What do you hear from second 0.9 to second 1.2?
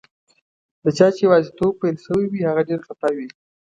چا